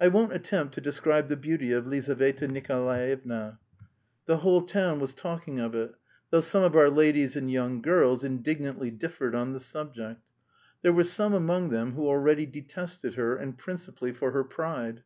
I 0.00 0.08
won't 0.08 0.32
attempt 0.32 0.74
to 0.74 0.80
describe 0.80 1.28
the 1.28 1.36
beauty 1.36 1.70
of 1.70 1.86
Lizaveta 1.86 2.48
Nikolaevna. 2.48 3.60
The 4.24 4.38
whole 4.38 4.62
town 4.62 4.98
was 4.98 5.14
talking 5.14 5.60
of 5.60 5.72
it, 5.72 5.94
though 6.30 6.40
some 6.40 6.64
of 6.64 6.74
our 6.74 6.90
ladies 6.90 7.36
and 7.36 7.48
young 7.48 7.80
girls 7.80 8.24
indignantly 8.24 8.90
differed 8.90 9.36
on 9.36 9.52
the 9.52 9.60
subject. 9.60 10.20
There 10.82 10.92
were 10.92 11.04
some 11.04 11.32
among 11.32 11.68
them 11.68 11.92
who 11.92 12.08
already 12.08 12.44
detested 12.44 13.14
her, 13.14 13.36
and 13.36 13.56
principally 13.56 14.10
for 14.10 14.32
her 14.32 14.42
pride. 14.42 15.04